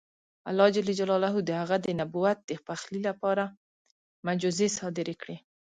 الله 0.49 0.67
جل 0.75 0.87
جلاله 0.99 1.31
د 1.45 1.49
هغه 1.61 1.77
د 1.85 1.87
نبوت 1.99 2.37
د 2.45 2.51
پخلي 2.67 3.01
لپاره 3.09 3.43
معجزې 4.25 4.67
صادرې 4.77 5.15
کړې. 5.21 5.37